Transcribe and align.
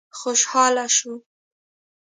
خوشاله 0.19 0.85
شو. 0.95 1.13